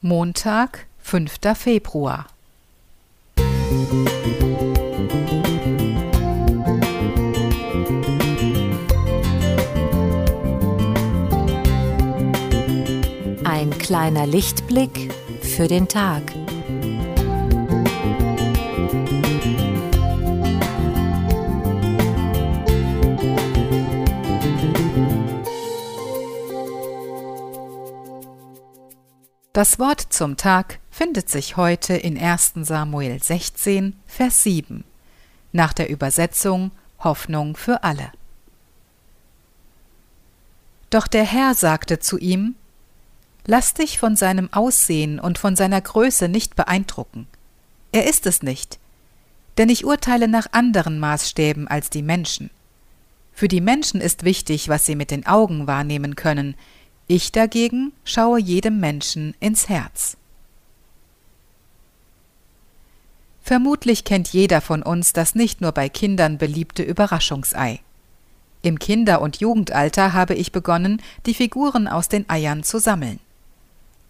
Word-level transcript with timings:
Montag, 0.00 0.86
5. 1.00 1.40
Februar. 1.56 2.26
Ein 13.42 13.76
kleiner 13.80 14.28
Lichtblick 14.28 15.12
für 15.42 15.66
den 15.66 15.88
Tag. 15.88 16.22
Das 29.58 29.80
Wort 29.80 30.00
zum 30.10 30.36
Tag 30.36 30.78
findet 30.88 31.28
sich 31.28 31.56
heute 31.56 31.94
in 31.94 32.16
1. 32.16 32.52
Samuel 32.60 33.20
16, 33.20 33.96
Vers 34.06 34.44
7, 34.44 34.84
nach 35.50 35.72
der 35.72 35.90
Übersetzung 35.90 36.70
Hoffnung 37.00 37.56
für 37.56 37.82
alle. 37.82 38.12
Doch 40.90 41.08
der 41.08 41.24
Herr 41.24 41.56
sagte 41.56 41.98
zu 41.98 42.18
ihm, 42.18 42.54
Lass 43.46 43.74
dich 43.74 43.98
von 43.98 44.14
seinem 44.14 44.48
Aussehen 44.52 45.18
und 45.18 45.38
von 45.38 45.56
seiner 45.56 45.80
Größe 45.80 46.28
nicht 46.28 46.54
beeindrucken. 46.54 47.26
Er 47.90 48.08
ist 48.08 48.26
es 48.26 48.44
nicht, 48.44 48.78
denn 49.56 49.70
ich 49.70 49.84
urteile 49.84 50.28
nach 50.28 50.46
anderen 50.52 51.00
Maßstäben 51.00 51.66
als 51.66 51.90
die 51.90 52.02
Menschen. 52.02 52.50
Für 53.32 53.48
die 53.48 53.60
Menschen 53.60 54.00
ist 54.00 54.22
wichtig, 54.22 54.68
was 54.68 54.86
sie 54.86 54.94
mit 54.94 55.10
den 55.10 55.26
Augen 55.26 55.66
wahrnehmen 55.66 56.14
können, 56.14 56.54
ich 57.08 57.32
dagegen 57.32 57.92
schaue 58.04 58.38
jedem 58.38 58.78
Menschen 58.80 59.34
ins 59.40 59.68
Herz. 59.68 60.16
Vermutlich 63.42 64.04
kennt 64.04 64.28
jeder 64.28 64.60
von 64.60 64.82
uns 64.82 65.14
das 65.14 65.34
nicht 65.34 65.62
nur 65.62 65.72
bei 65.72 65.88
Kindern 65.88 66.36
beliebte 66.36 66.82
Überraschungsei. 66.82 67.80
Im 68.60 68.78
Kinder- 68.78 69.22
und 69.22 69.38
Jugendalter 69.38 70.12
habe 70.12 70.34
ich 70.34 70.52
begonnen, 70.52 71.00
die 71.24 71.32
Figuren 71.32 71.88
aus 71.88 72.08
den 72.08 72.28
Eiern 72.28 72.62
zu 72.62 72.78
sammeln. 72.78 73.20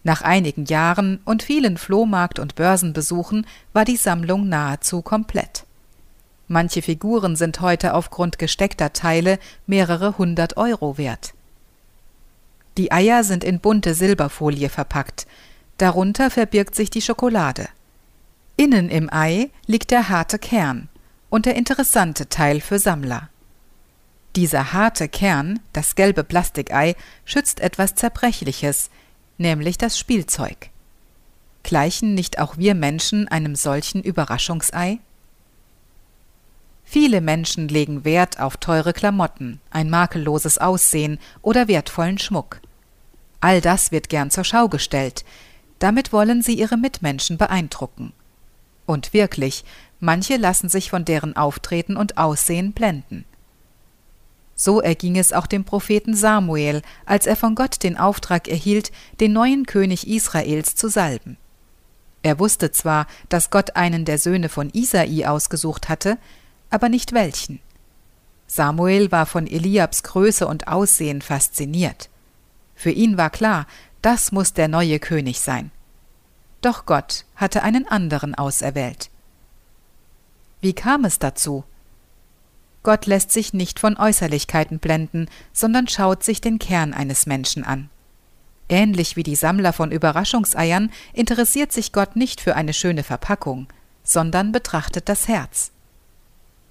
Nach 0.03 0.21
einigen 0.21 0.65
Jahren 0.65 1.21
und 1.23 1.43
vielen 1.43 1.77
Flohmarkt- 1.77 2.39
und 2.39 2.55
Börsenbesuchen 2.55 3.47
war 3.71 3.85
die 3.85 3.97
Sammlung 3.97 4.49
nahezu 4.49 5.01
komplett. 5.01 5.65
Manche 6.49 6.81
Figuren 6.81 7.37
sind 7.37 7.61
heute 7.61 7.93
aufgrund 7.93 8.39
gesteckter 8.39 8.91
Teile 8.91 9.39
mehrere 9.67 10.17
hundert 10.17 10.57
Euro 10.57 10.97
wert. 10.97 11.33
Die 12.77 12.91
Eier 12.91 13.23
sind 13.23 13.43
in 13.43 13.59
bunte 13.59 13.93
Silberfolie 13.93 14.69
verpackt, 14.69 15.27
darunter 15.77 16.29
verbirgt 16.29 16.75
sich 16.75 16.89
die 16.89 17.01
Schokolade. 17.01 17.67
Innen 18.57 18.89
im 18.89 19.11
Ei 19.11 19.49
liegt 19.65 19.91
der 19.91 20.09
harte 20.09 20.39
Kern 20.39 20.89
und 21.29 21.45
der 21.45 21.55
interessante 21.55 22.29
Teil 22.29 22.61
für 22.61 22.79
Sammler. 22.79 23.29
Dieser 24.35 24.73
harte 24.73 25.07
Kern, 25.07 25.59
das 25.73 25.95
gelbe 25.95 26.23
Plastikei, 26.23 26.95
schützt 27.25 27.59
etwas 27.59 27.95
Zerbrechliches, 27.95 28.89
nämlich 29.37 29.77
das 29.77 29.97
Spielzeug. 29.97 30.69
Gleichen 31.63 32.13
nicht 32.13 32.39
auch 32.39 32.57
wir 32.57 32.75
Menschen 32.75 33.27
einem 33.27 33.55
solchen 33.55 34.01
Überraschungsei? 34.01 34.99
Viele 36.91 37.21
Menschen 37.21 37.67
legen 37.67 38.03
Wert 38.03 38.39
auf 38.39 38.57
teure 38.57 38.93
Klamotten, 38.93 39.61
ein 39.69 39.91
makelloses 39.91 40.57
Aussehen 40.57 41.19
oder 41.43 41.67
wertvollen 41.67 42.17
Schmuck. 42.17 42.61
All 43.41 43.61
das 43.61 43.91
wird 43.91 44.09
gern 44.09 44.31
zur 44.31 44.43
Schau 44.43 44.69
gestellt. 44.69 45.23
Damit 45.77 46.11
wollen 46.11 46.41
sie 46.41 46.55
ihre 46.55 46.77
Mitmenschen 46.77 47.37
beeindrucken. 47.37 48.11
Und 48.87 49.13
wirklich, 49.13 49.65
manche 49.99 50.37
lassen 50.37 50.67
sich 50.67 50.89
von 50.89 51.05
deren 51.05 51.35
Auftreten 51.37 51.95
und 51.95 52.17
Aussehen 52.17 52.73
blenden. 52.73 53.23
So 54.55 54.81
erging 54.81 55.15
es 55.15 55.31
auch 55.31 55.45
dem 55.45 55.65
Propheten 55.65 56.15
Samuel, 56.15 56.81
als 57.05 57.27
er 57.27 57.35
von 57.35 57.53
Gott 57.53 57.83
den 57.83 57.97
Auftrag 57.97 58.47
erhielt, 58.47 58.91
den 59.19 59.31
neuen 59.31 59.67
König 59.67 60.07
Israels 60.07 60.73
zu 60.73 60.87
salben. 60.87 61.37
Er 62.23 62.39
wusste 62.39 62.71
zwar, 62.71 63.05
dass 63.29 63.51
Gott 63.51 63.75
einen 63.75 64.05
der 64.05 64.17
Söhne 64.17 64.49
von 64.49 64.71
Isai 64.73 65.27
ausgesucht 65.27 65.87
hatte, 65.87 66.17
aber 66.69 66.89
nicht 66.89 67.13
welchen. 67.13 67.59
Samuel 68.47 69.11
war 69.11 69.25
von 69.25 69.47
Eliabs 69.47 70.03
Größe 70.03 70.47
und 70.47 70.67
Aussehen 70.67 71.21
fasziniert. 71.21 72.09
Für 72.75 72.91
ihn 72.91 73.17
war 73.17 73.29
klar, 73.29 73.67
das 74.01 74.31
muss 74.31 74.53
der 74.53 74.67
neue 74.67 74.99
König 74.99 75.41
sein. 75.41 75.71
Doch 76.61 76.85
Gott 76.85 77.25
hatte 77.35 77.63
einen 77.63 77.87
anderen 77.87 78.35
auserwählt. 78.35 79.09
Wie 80.61 80.73
kam 80.73 81.05
es 81.05 81.19
dazu? 81.19 81.63
Gott 82.83 83.05
lässt 83.05 83.31
sich 83.31 83.53
nicht 83.53 83.79
von 83.79 83.97
Äußerlichkeiten 83.97 84.79
blenden, 84.79 85.29
sondern 85.53 85.87
schaut 85.87 86.23
sich 86.23 86.41
den 86.41 86.59
Kern 86.59 86.93
eines 86.93 87.25
Menschen 87.25 87.63
an. 87.63 87.89
Ähnlich 88.67 89.15
wie 89.15 89.23
die 89.23 89.35
Sammler 89.35 89.73
von 89.73 89.91
Überraschungseiern 89.91 90.91
interessiert 91.13 91.71
sich 91.71 91.91
Gott 91.91 92.15
nicht 92.15 92.39
für 92.39 92.55
eine 92.55 92.73
schöne 92.73 93.03
Verpackung, 93.03 93.67
sondern 94.03 94.51
betrachtet 94.51 95.09
das 95.09 95.27
Herz. 95.27 95.71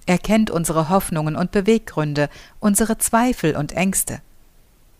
Er 0.05 0.17
kennt 0.17 0.49
unsere 0.49 0.89
Hoffnungen 0.89 1.35
und 1.35 1.51
Beweggründe, 1.51 2.29
unsere 2.59 2.97
Zweifel 2.97 3.55
und 3.55 3.73
Ängste. 3.73 4.21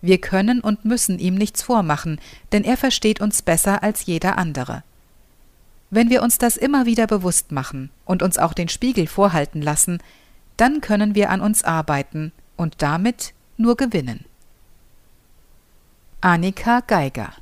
Wir 0.02 0.20
können 0.20 0.62
und 0.62 0.86
müssen 0.86 1.20
ihm 1.20 1.36
nichts 1.36 1.62
vormachen, 1.62 2.20
denn 2.52 2.64
er 2.64 2.78
versteht 2.78 3.20
uns 3.20 3.42
besser 3.42 3.84
als 3.84 4.06
jeder 4.06 4.38
andere. 4.38 4.84
Wenn 5.90 6.10
wir 6.10 6.22
uns 6.22 6.38
das 6.38 6.56
immer 6.56 6.86
wieder 6.86 7.08
bewusst 7.08 7.52
machen 7.52 7.90
und 8.06 8.22
uns 8.22 8.38
auch 8.38 8.54
den 8.54 8.70
Spiegel 8.70 9.08
vorhalten 9.08 9.62
lassen, 9.62 10.00
dann 10.56 10.82
können 10.82 11.16
wir 11.16 11.32
an 11.32 11.42
uns 11.42 11.64
arbeiten 11.64 12.32
und 12.56 12.82
damit 12.82 13.34
nur 13.58 13.76
gewinnen. 13.76 14.26
Annika 16.22 16.82
Geiger 16.82 17.34